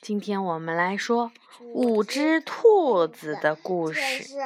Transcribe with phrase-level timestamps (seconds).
[0.00, 1.32] 今天我们来说
[1.74, 4.22] 五只兔子的故事。
[4.22, 4.38] 是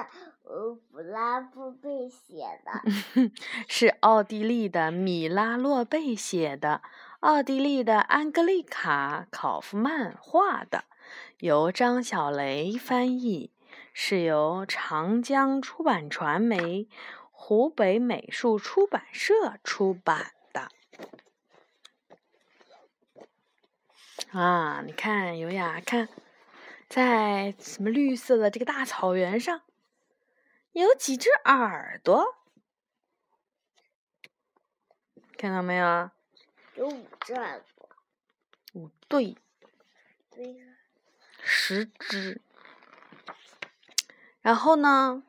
[0.42, 3.30] 呃布拉布贝写的。
[3.68, 6.83] 是奥地利的米拉洛贝写的，
[7.21, 10.84] 奥地利的安格丽卡·考夫曼画的，
[11.38, 13.52] 由张小雷翻译，
[13.92, 16.88] 是由长江出版传媒、
[17.30, 20.68] 湖北美术出版社出版的。
[24.32, 26.08] 啊，你看，优雅，看，
[26.88, 29.62] 在什么绿色的这个大草原上，
[30.70, 32.36] 有几只耳朵，
[35.36, 36.10] 看到没有？
[36.77, 37.88] 有五只耳朵。
[38.74, 39.36] 五对，
[40.30, 40.64] 对呀。
[41.42, 42.41] 十只。
[44.41, 45.24] 然后呢？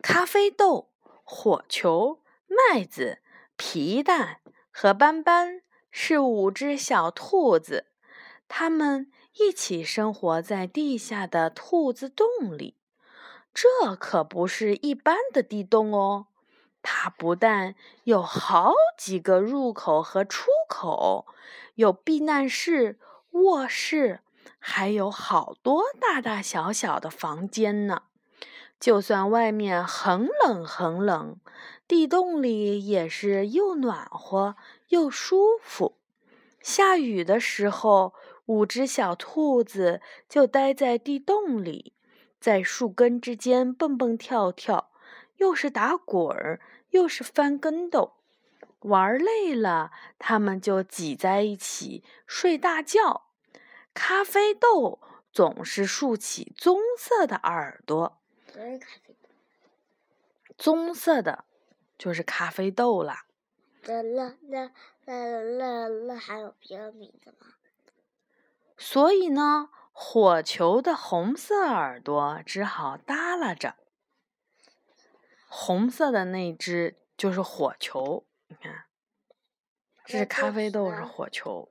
[0.00, 0.92] 咖啡豆、
[1.24, 3.20] 火球、麦子、
[3.56, 4.40] 皮蛋
[4.70, 5.62] 和斑斑。
[5.92, 7.86] 是五只小兔子，
[8.48, 12.26] 它们一起生活在地下的兔子洞
[12.56, 12.76] 里。
[13.52, 16.28] 这可不是一般的地洞哦，
[16.82, 21.26] 它不但有好几个入口和出口，
[21.74, 22.98] 有避难室、
[23.32, 24.20] 卧室，
[24.58, 28.04] 还有好多大大小小的房间呢。
[28.80, 31.36] 就算外面很冷很冷，
[31.86, 34.56] 地洞里也是又暖和
[34.92, 35.96] 又舒服。
[36.60, 38.12] 下雨的时候，
[38.44, 41.94] 五只小兔子就待在地洞里，
[42.38, 44.90] 在树根之间蹦蹦跳跳，
[45.36, 48.18] 又是打滚儿，又是翻跟斗。
[48.80, 53.28] 玩累了，它们就挤在一起睡大觉。
[53.94, 55.00] 咖啡豆
[55.32, 58.20] 总是竖起棕色的耳朵。
[60.58, 61.46] 棕色的，
[61.96, 63.24] 就是咖啡豆啦。
[63.84, 64.70] 那那那
[65.04, 67.54] 那那那还有别的名字吗？
[68.76, 73.76] 所以呢，火球的红色耳朵只好耷拉着。
[75.46, 78.84] 红色的那只就是火球，你看，
[80.06, 81.68] 这是咖啡豆，是火球。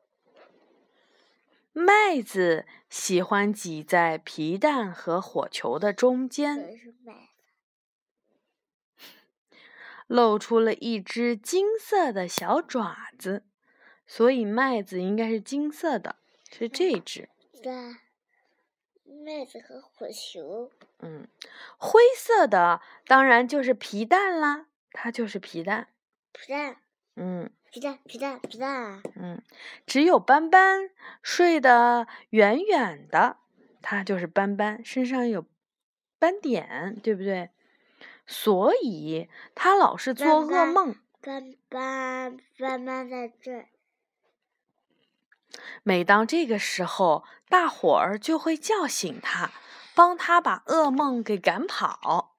[1.74, 6.78] 麦子喜欢挤在皮蛋和火球的中间，
[10.12, 13.46] 露出了一只金色的小爪子，
[14.06, 16.18] 所以麦子应该是金色的，
[16.52, 17.30] 是这只。
[17.64, 17.72] 对，
[19.06, 20.70] 麦子和火球。
[21.00, 21.26] 嗯，
[21.78, 25.88] 灰色的当然就是皮蛋啦，它就是皮蛋。
[26.34, 26.76] 皮蛋。
[27.16, 27.50] 嗯。
[27.72, 29.02] 皮蛋，皮蛋，皮蛋。
[29.16, 29.42] 嗯，
[29.86, 30.90] 只有斑斑
[31.24, 33.38] 睡得远远的，
[33.82, 35.46] 它就是斑斑，身上有
[36.20, 37.50] 斑点，对不对？
[38.32, 40.96] 所以他老是做噩梦。
[41.22, 43.66] 斑斑，斑斑在这。
[45.84, 49.52] 每当这个时候，大伙儿就会叫醒他，
[49.94, 52.38] 帮他把噩梦给赶跑。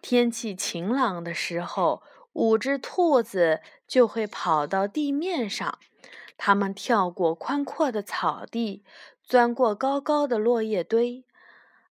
[0.00, 2.02] 天气晴朗的时候。
[2.34, 5.76] 五只兔子就会跑到地面上，
[6.36, 8.84] 它们跳过宽阔的草地，
[9.24, 11.24] 钻过高高的落叶堆。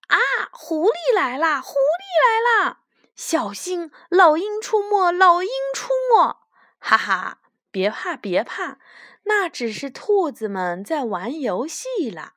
[0.07, 0.15] 啊，
[0.53, 1.59] 狐狸来啦！
[1.59, 2.39] 狐狸来
[2.69, 2.79] 啦！
[3.17, 5.11] 小心，老鹰出没！
[5.11, 6.37] 老鹰出没！
[6.77, 7.39] 哈哈，
[7.71, 8.77] 别怕，别怕，
[9.23, 12.35] 那只是兔子们在玩游戏啦。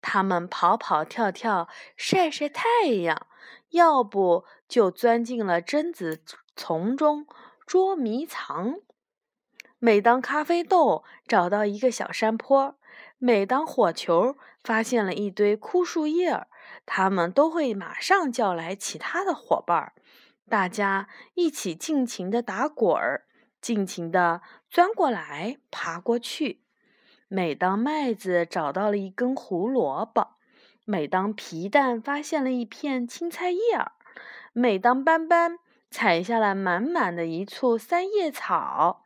[0.00, 3.26] 它们跑跑跳跳，晒晒太阳，
[3.68, 6.24] 要不就钻进了榛子
[6.56, 7.26] 丛中。
[7.66, 8.76] 捉迷藏。
[9.78, 12.76] 每当咖啡豆找到一个小山坡，
[13.18, 16.46] 每当火球发现了一堆枯树叶，
[16.86, 19.92] 他们都会马上叫来其他的伙伴儿，
[20.48, 23.26] 大家一起尽情的打滚儿，
[23.60, 26.62] 尽情的钻过来、爬过去。
[27.28, 30.36] 每当麦子找到了一根胡萝卜，
[30.84, 33.92] 每当皮蛋发现了一片青菜叶儿，
[34.52, 35.58] 每当斑斑。
[35.90, 39.04] 采下了满满的一簇三叶草，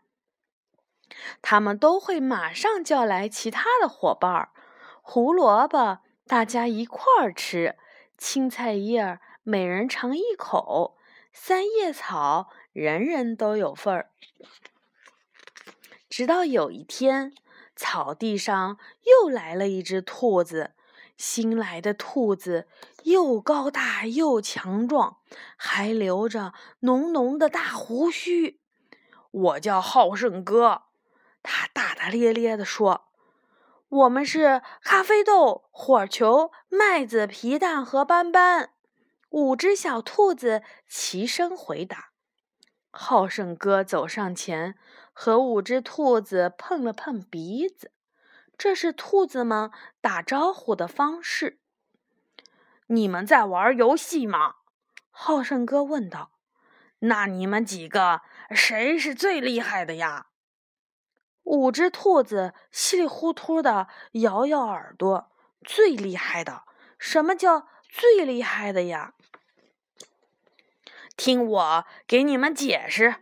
[1.42, 4.52] 他们都会马上叫来其他的伙伴儿。
[5.02, 7.76] 胡萝卜大家一块儿吃，
[8.16, 10.96] 青菜叶儿每人尝一口，
[11.40, 14.10] 三叶草人人都有份儿。
[16.10, 17.32] 直到有一天，
[17.74, 20.72] 草地上又来了一只兔子。
[21.16, 22.68] 新来的兔子
[23.04, 25.18] 又高大又强壮，
[25.56, 28.60] 还留着浓浓的大胡须。
[29.30, 30.82] 我叫好胜哥，
[31.42, 33.08] 他大大咧咧地说
[33.88, 38.74] ：“我们是咖啡豆、火球、麦子、皮蛋和斑斑。”
[39.30, 42.10] 五只小兔子齐声回答。
[42.90, 44.76] 好胜哥走上前，
[45.12, 47.92] 和五只兔子碰了碰鼻子。
[48.56, 49.70] 这是兔子们
[50.00, 51.60] 打招呼的方式。
[52.86, 54.56] 你们在玩游戏吗？
[55.10, 56.32] 好胜哥问道。
[57.00, 60.28] 那你们几个谁是最厉害的呀？
[61.44, 65.30] 五只兔子稀里糊涂的摇摇耳朵。
[65.64, 66.64] 最厉害的？
[66.98, 69.14] 什么叫最厉害的呀？
[71.18, 73.16] 听我给你们解释。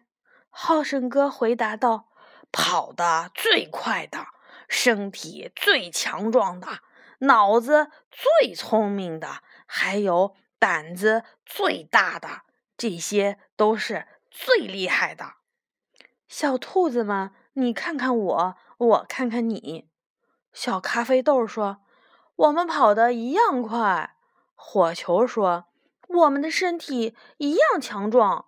[0.51, 2.11] 好胜哥回答道
[2.53, 4.27] ：“跑得最快的，
[4.69, 6.81] 身体最强壮的，
[7.21, 12.43] 脑子最聪明的，还有胆子最大的，
[12.77, 15.33] 这些都是最厉害的。”
[16.29, 19.89] 小兔子们，你看看我，我看看你。
[20.53, 21.79] 小咖啡豆说
[22.37, 24.17] ：“我们跑得一样快。”
[24.55, 25.66] 火球说
[26.17, 28.47] ：“我们的身体一样强壮。”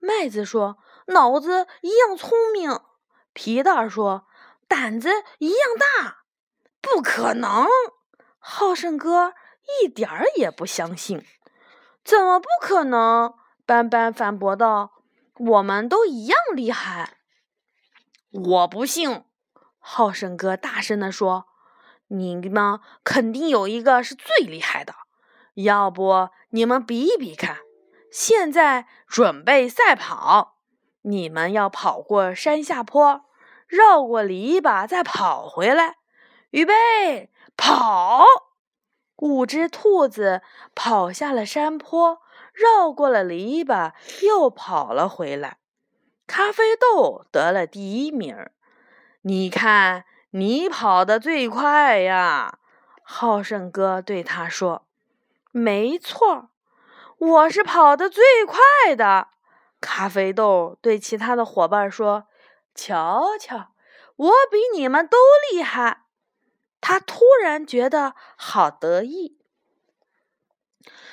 [0.00, 0.78] 麦子说
[1.08, 2.80] ：“脑子一样聪明。”
[3.32, 4.26] 皮蛋说
[4.66, 6.24] ：“胆子一样大。”
[6.82, 7.66] 不可能！
[8.38, 9.34] 好胜哥
[9.82, 11.24] 一点儿也不相信。
[12.04, 13.34] 怎么不可能？
[13.64, 14.90] 斑斑反驳道
[15.38, 17.18] ：“我们都一样厉害。”
[18.32, 19.24] 我不信！
[19.78, 21.46] 好胜哥大声地说
[22.08, 24.94] ：“你们肯定有一个是最厉害的，
[25.54, 27.58] 要不你们比一比看。”
[28.12, 30.58] 现在准备赛跑，
[31.00, 33.24] 你们要跑过山下坡，
[33.66, 35.96] 绕过篱笆，再跑回来。
[36.50, 38.26] 预备，跑！
[39.16, 40.42] 五只兔子
[40.74, 42.20] 跑下了山坡，
[42.52, 43.92] 绕过了篱笆，
[44.26, 45.56] 又跑了回来。
[46.26, 48.36] 咖啡豆得了第一名。
[49.22, 52.58] 你看，你跑得最快呀！
[53.02, 54.84] 好胜哥对他说
[55.52, 56.50] ：“没错。”
[57.22, 59.28] 我是跑得最快的，
[59.80, 62.26] 咖啡豆对其他的伙伴说
[62.74, 63.72] ：“瞧瞧，
[64.16, 65.16] 我比你们都
[65.52, 66.06] 厉害。”
[66.82, 69.38] 他突然觉得好得意。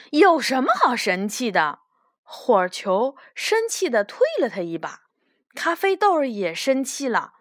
[0.09, 1.81] 有什么好神气的？
[2.23, 5.01] 火球生气的推了他一把，
[5.53, 7.33] 咖啡豆也生气了。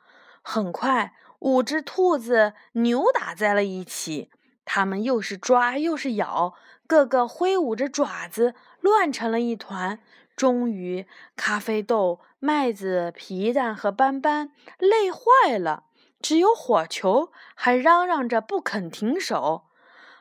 [0.42, 4.30] 很快，五只兔子扭打在了一起，
[4.66, 6.54] 它们又是抓又是咬。
[6.88, 10.00] 个个挥舞着爪子，乱成了一团。
[10.34, 11.06] 终于，
[11.36, 15.84] 咖啡豆、麦子、皮蛋和斑斑累坏了，
[16.22, 19.66] 只有火球还嚷嚷着不肯停手。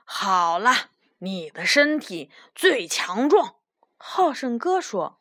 [0.03, 3.55] 好了，你的身体最强壮，
[3.95, 5.19] 好胜哥说：“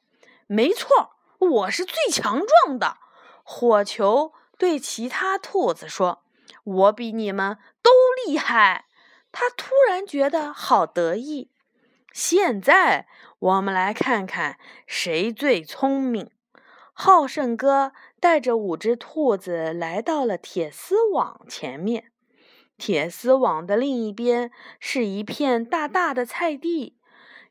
[0.49, 2.97] 没错，我是最强壮的。”
[3.45, 6.25] 火球对其他兔子说
[6.65, 7.91] ：“我比你们都
[8.27, 8.86] 厉害。”
[9.39, 11.51] 他突然觉得好得意。
[12.11, 13.07] 现在
[13.39, 16.31] 我们来看看谁最聪明。
[16.95, 22.11] 好胜哥带着五只兔子来到了铁丝网前面。
[22.79, 24.51] 铁丝网的另一边
[24.81, 26.97] 是一片大大的菜地。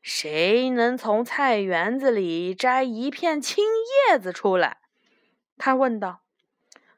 [0.02, 3.64] 谁能从菜园子里摘一片青
[4.10, 4.78] 叶子出来？
[5.60, 6.24] 他问道。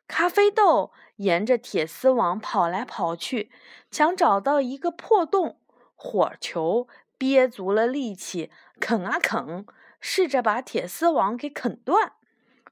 [0.07, 3.51] 咖啡豆沿着铁丝网跑来跑去，
[3.91, 5.59] 想找到一个破洞。
[5.95, 6.87] 火球
[7.17, 9.65] 憋足了力气，啃啊啃，
[9.99, 12.13] 试着把铁丝网给啃断。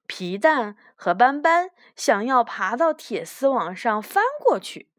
[0.08, 4.90] 皮蛋和斑斑想要爬到铁丝网上翻过去，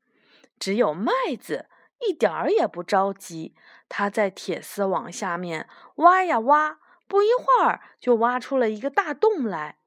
[0.58, 1.66] 只有麦子
[2.00, 3.54] 一点儿也不着急。
[3.88, 9.78] 他在铁丝网下面挖呀挖，不一会儿就挖出了一个大洞来。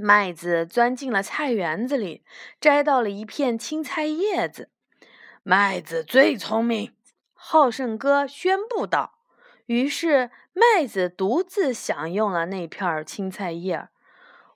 [0.00, 2.22] 麦子钻进了菜园子里，
[2.60, 4.70] 摘到了一片青菜叶子。
[5.42, 6.94] 麦子最聪明，
[7.34, 9.18] 好胜哥宣布道。
[9.66, 13.88] 于是麦子独自享用了那片青菜叶。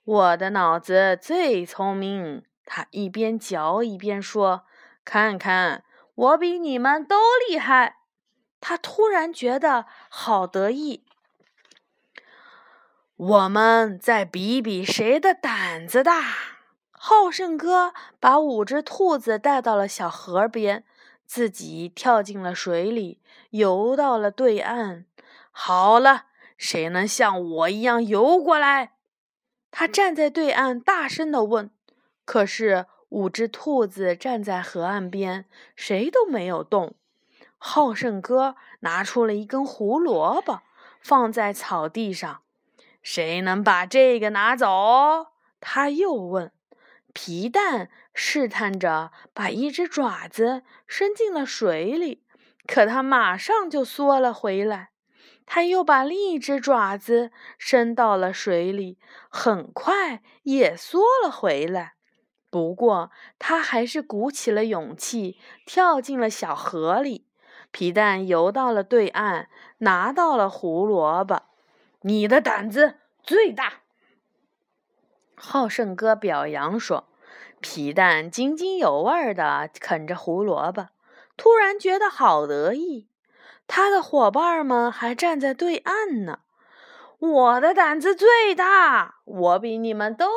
[0.05, 4.63] 我的脑子最聪明，他一边嚼一边说
[5.03, 5.83] ：“看看，
[6.15, 7.17] 我比你们都
[7.49, 7.97] 厉害。”
[8.61, 11.02] 他突然觉得好得意。
[13.25, 16.21] 我们再比比谁的胆子大。
[16.91, 20.83] 好胜哥把五只兔子带到了小河边，
[21.25, 25.05] 自己跳进了水里，游到了对岸。
[25.51, 26.25] 好了，
[26.57, 28.95] 谁能像我一样游过来？
[29.71, 31.71] 他站在对岸，大声地问。
[32.25, 35.45] 可是五只兔子站在河岸边，
[35.77, 36.95] 谁都没有动。
[37.57, 40.59] 好胜哥拿出了一根胡萝卜，
[40.99, 42.41] 放在草地上。
[43.03, 45.27] 谁能把这个拿走？
[45.59, 46.51] 他又问。
[47.13, 52.25] 皮蛋试探着把一只爪子伸进了水里，
[52.65, 54.89] 可他马上就缩了回来。
[55.45, 58.97] 他又把另一只爪子伸到了水里，
[59.29, 61.93] 很快也缩了回来。
[62.49, 67.27] 不过他还是鼓起了勇气，跳进了小河里。
[67.71, 71.41] 皮蛋游到了对岸，拿到了胡萝卜。
[72.05, 73.75] 你的胆子最大，
[75.35, 77.07] 好胜哥表扬说。
[77.61, 80.89] 皮蛋津津有味地啃着胡萝卜，
[81.37, 83.07] 突然觉得好得意。
[83.67, 86.39] 他的伙伴们还站在对岸呢。
[87.19, 90.27] 我的胆子最大，我比你们都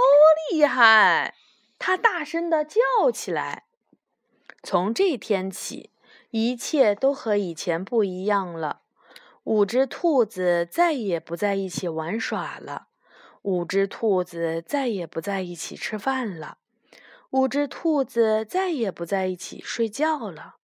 [0.53, 1.35] 厉害！
[1.81, 3.65] 他大声地叫起来。
[4.63, 5.91] 从这天起，
[6.31, 8.83] 一切都和以前不一样了。
[9.47, 12.89] 五只兔子再也不在一起玩耍了，
[13.43, 16.59] 五只兔子再也不在一起吃饭了。
[17.31, 20.57] 五只兔子再也不在一起睡觉了，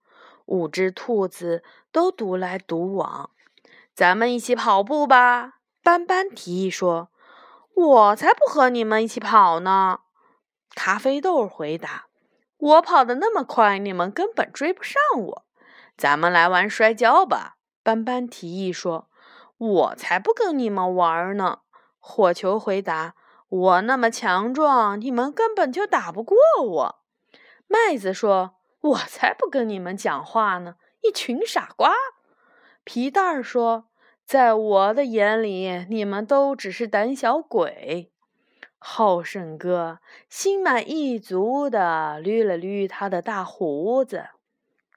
[0.46, 1.62] 五只兔子
[1.92, 3.30] 都独来独往。
[3.94, 7.10] 咱们一起跑步吧，斑斑提议说
[7.76, 10.00] ：“我才不和你们一起跑呢。”
[10.74, 12.06] 咖啡豆回答
[12.58, 15.44] ：“我跑得那么快，你们根本追不上我。”
[15.96, 19.08] 咱们来玩摔跤吧，斑斑提议说
[19.58, 21.60] ：“我才不跟你们玩呢。”
[21.98, 23.14] 火球回答。
[23.48, 27.02] 我那么强壮，你们根本就打不过我。
[27.66, 31.92] 麦子说：“我才不跟你们讲话呢，一群傻瓜。”
[32.84, 33.88] 皮蛋儿说
[34.24, 38.10] ：“在我的眼里，你们都只是胆小鬼。”
[38.84, 44.30] 好胜哥心满意足地捋了捋他的大胡子，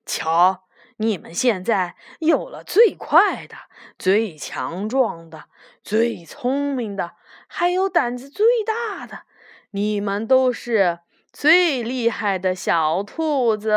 [0.05, 0.64] 瞧。
[0.97, 3.55] 你们现在有了最快的、
[3.99, 5.45] 最强壮的、
[5.83, 7.13] 最聪明的，
[7.47, 9.23] 还有胆子最大的，
[9.71, 10.99] 你们都是
[11.33, 13.69] 最厉害的小兔子。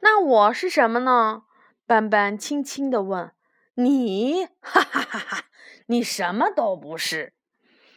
[0.00, 1.42] 那我是什么呢？
[1.86, 3.32] 斑斑轻轻地问。
[3.76, 5.44] 你，哈哈哈哈！
[5.86, 7.34] 你什么都不是。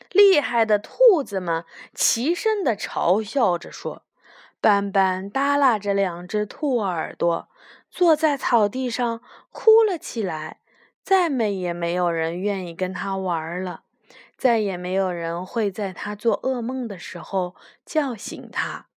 [0.10, 1.63] 厉害的兔子们
[1.94, 4.07] 齐声地嘲笑着说。
[4.60, 7.50] 斑斑耷拉着两只兔耳朵，
[7.90, 9.22] 坐在草地上
[9.52, 10.62] 哭了起来。
[11.04, 13.84] 再没也没有人愿意跟他玩了，
[14.36, 18.88] 再也没有人会在他做噩梦的时候叫醒他，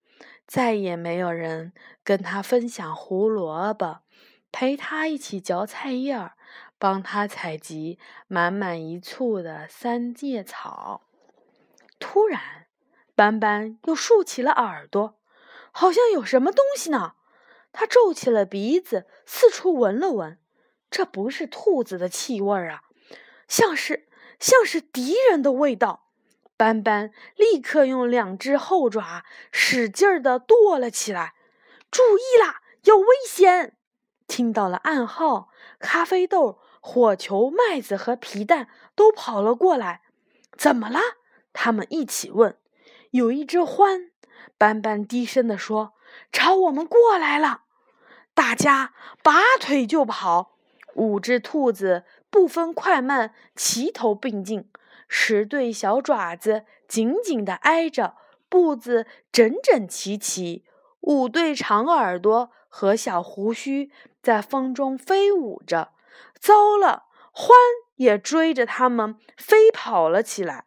[0.44, 4.00] 再也没有人跟他分享胡萝卜，
[4.50, 6.32] 陪他一起嚼菜叶儿，
[6.80, 11.02] 帮他采集满满一簇的三叶草。
[12.00, 12.66] 突然，
[13.14, 15.19] 斑斑又竖起了耳朵。
[15.72, 17.14] 好像有什么东西呢？
[17.72, 20.38] 他皱起了鼻子，四处闻了闻，
[20.90, 22.82] 这不是兔子的气味啊，
[23.46, 24.08] 像是
[24.40, 26.08] 像是敌人的味道。
[26.56, 31.34] 斑斑立刻用两只后爪使劲儿地跺了起来。
[31.90, 33.76] 注意啦，有危险！
[34.26, 35.48] 听到了暗号，
[35.78, 40.02] 咖啡豆、火球、麦子和皮蛋都跑了过来。
[40.56, 41.00] 怎么了？
[41.52, 42.58] 他们一起问。
[43.12, 44.09] 有一只獾。
[44.60, 45.94] 斑斑低声地说
[46.30, 47.62] ：“朝我们过来了！”
[48.36, 50.58] 大家拔腿就跑。
[50.96, 54.70] 五只兔子不分快慢，齐头并进，
[55.08, 58.16] 十对小爪子紧紧地挨着，
[58.50, 60.66] 步子整整齐齐。
[61.00, 63.90] 五对长耳朵和小胡须
[64.22, 65.92] 在风中飞舞着。
[66.38, 67.54] 糟了，獾
[67.94, 70.66] 也追着他们飞跑了起来。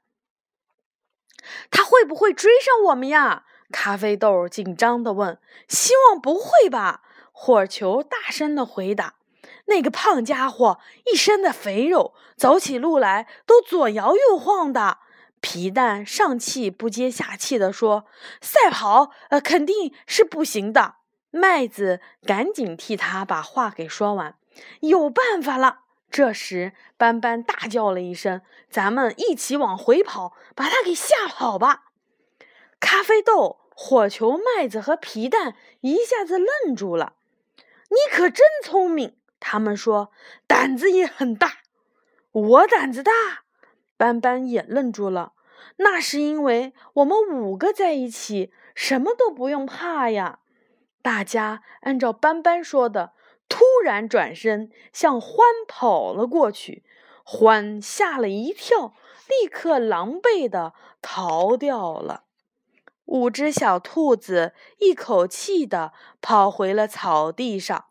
[1.69, 3.45] 他会不会追上我们呀？
[3.73, 7.01] 咖啡豆紧张地问：“希望不会吧？”
[7.33, 9.15] 火球大声地回答
[9.65, 10.79] ：“那个胖家伙
[11.11, 14.99] 一身的肥肉，走起路来都左摇右晃的。”
[15.41, 18.05] 皮蛋上气不接下气地说
[18.39, 20.95] ：“赛跑，呃，肯定是不行的。”
[21.31, 24.37] 麦子赶紧替他把话给说完
[24.81, 25.79] ：“有办法了！”
[26.11, 31.85] 这时，斑斑大叫了一声：“咱们一起往回跑，把他给吓跑吧！”
[32.79, 33.61] 咖啡豆。
[33.75, 37.13] 火球、麦子和皮蛋一下子愣住了。
[37.89, 40.11] 你可真聪明，他们说，
[40.47, 41.59] 胆子也很大。
[42.31, 43.11] 我胆子大，
[43.97, 45.33] 斑斑也愣住了。
[45.77, 50.39] 那是因为我们五个在一起，什么都不用怕呀。
[51.01, 53.13] 大家按照斑斑说的，
[53.49, 55.37] 突然转身向獾
[55.67, 56.83] 跑了过去。
[57.25, 58.93] 獾吓了一跳，
[59.29, 62.22] 立刻狼狈地逃掉了。
[63.05, 67.86] 五只小兔子一口气的跑回了草地上。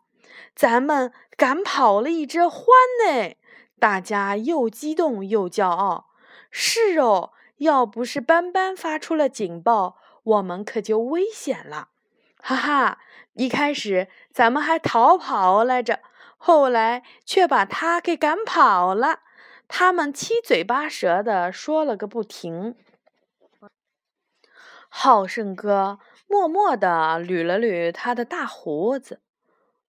[0.55, 2.65] 咱们赶跑了一只獾
[3.07, 3.35] 呢！
[3.79, 6.09] 大家又激动又骄傲。
[6.49, 11.89] 是哦，要不是斑斑发出了警报，我们可就危险了。
[12.39, 12.99] 哈哈，
[13.33, 15.99] 一开始咱们还逃跑来着，
[16.37, 19.21] 后来却把他给赶跑了。
[19.67, 22.75] 他们七嘴八舌的说了个不停。
[24.95, 25.97] 好胜哥
[26.27, 29.21] 默默地捋了捋他的大胡子。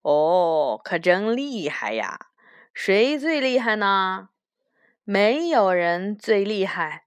[0.00, 2.28] 哦，可真厉害呀！
[2.72, 4.30] 谁最厉害呢？
[5.04, 7.04] 没有人最厉害。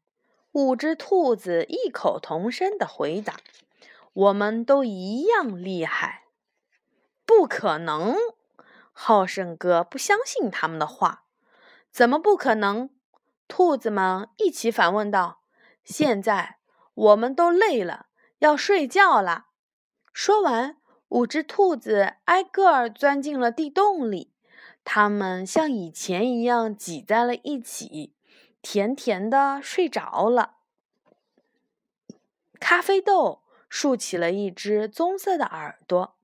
[0.52, 3.34] 五只兔子异口同声的回答
[4.14, 6.26] ：“我们都一样厉害。”
[7.26, 8.16] 不可能！
[8.94, 11.24] 好胜哥不相信他们的话。
[11.92, 12.92] 怎么不可能？
[13.48, 15.42] 兔子们一起反问道
[15.84, 16.57] ：“现在
[16.98, 18.08] 我们都累了，
[18.40, 19.50] 要睡觉了。”
[20.12, 20.78] 说完，
[21.10, 24.34] 五只兔子挨个儿钻进了地洞里。
[24.84, 28.16] 它们像以前一样挤在了一起，
[28.62, 30.56] 甜甜的睡着了。
[32.60, 36.16] 咖啡豆竖起了一只棕色的耳朵，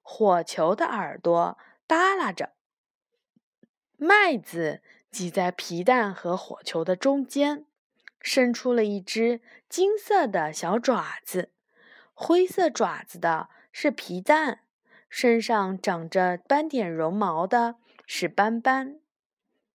[0.00, 2.52] 火球的耳朵耷拉着。
[3.96, 7.64] 麦子挤在皮蛋和火球的中间，
[8.20, 9.40] 伸出了一只
[9.74, 11.50] 金色的小爪子。
[12.12, 14.60] 灰色爪子的是皮蛋，
[15.08, 17.74] 身上长着斑点绒毛的
[18.06, 19.00] 是斑斑。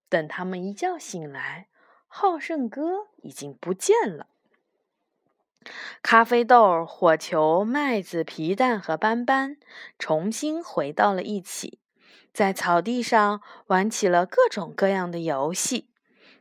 [0.08, 1.68] 等他们一觉醒来，
[2.08, 4.28] 好胜哥已经不见了。
[6.02, 9.58] 咖啡豆、火球、麦子、皮蛋和斑斑
[9.98, 11.78] 重新回到了一起，
[12.32, 15.90] 在草地上玩起了各种各样的游戏。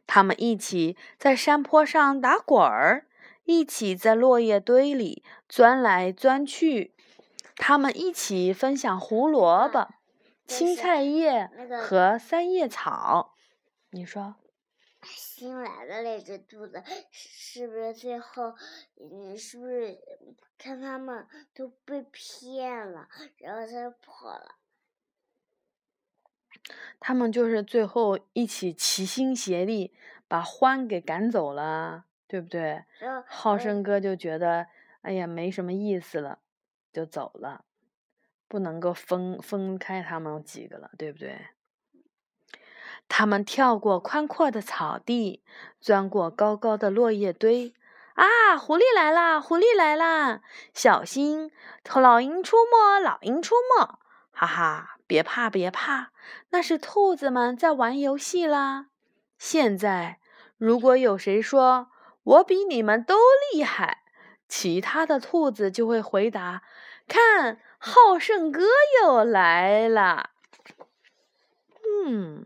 [0.06, 3.07] 他们一起在山坡上打滚儿，
[3.48, 6.94] 一起在落叶堆里钻来钻去。
[7.56, 9.88] 他们一起分享胡萝卜、
[10.46, 11.50] 青菜叶
[11.82, 13.34] 和三叶草。
[13.88, 14.36] 你说？
[15.02, 18.54] 新来的那只兔子是不是最后，
[18.96, 19.98] 你，是不是
[20.58, 24.56] 看他们都被骗了，然后它就跑了？
[27.00, 29.94] 他们就是最后一起齐心协力
[30.26, 32.84] 把獾给赶走了，对不对？
[33.26, 34.66] 浩生哥就觉得，
[35.02, 36.38] 哎呀，没什么意思了，
[36.92, 37.64] 就走了，
[38.46, 41.46] 不能够分分开他们几个了，对不对？
[43.08, 45.42] 他们跳过宽阔的草地，
[45.80, 47.74] 钻过高高的落叶堆。
[48.14, 49.40] 啊，狐狸来啦！
[49.40, 50.42] 狐狸来啦！
[50.74, 51.52] 小心，
[51.94, 53.00] 老鹰出没！
[53.00, 53.98] 老鹰出没！
[54.32, 56.10] 哈哈，别怕，别怕，
[56.50, 58.88] 那是兔子们在玩游戏啦。
[59.38, 60.18] 现在，
[60.56, 61.92] 如果有谁说
[62.28, 63.16] 我比你们都
[63.52, 64.02] 厉害，
[64.48, 66.62] 其他的兔子就会回答
[67.08, 68.64] ：“看，好胜哥
[69.02, 70.30] 又来了。”
[72.04, 72.44] 嗯。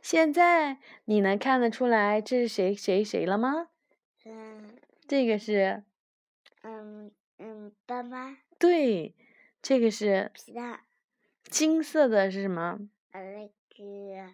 [0.00, 3.68] 现在你能看得出来这是谁谁谁了吗？
[4.24, 4.76] 嗯，
[5.08, 5.82] 这个是，
[6.62, 8.36] 嗯嗯，斑斑。
[8.58, 9.16] 对，
[9.60, 10.80] 这个是皮蛋。
[11.44, 12.78] 金色的是什么？
[13.10, 14.32] 呃，那个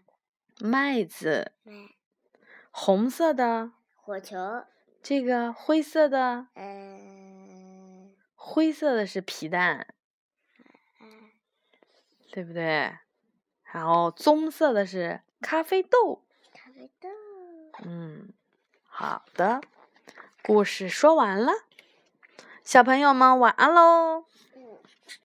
[0.61, 1.53] 麦子。
[1.63, 1.73] 麦。
[2.71, 3.73] 红色的。
[4.09, 4.65] 火球。
[5.03, 6.47] 这个灰色的。
[6.55, 8.17] 嗯。
[8.35, 9.87] 灰色的是皮蛋。
[10.99, 11.29] 嗯。
[12.33, 12.97] 对不对？
[13.65, 15.21] 然后棕色的是。
[15.43, 17.11] 咖啡豆，咖啡豆。
[17.85, 18.33] 嗯，
[18.87, 19.61] 好的，
[20.43, 21.53] 故事说完了，
[22.65, 24.25] 小朋友们晚安喽。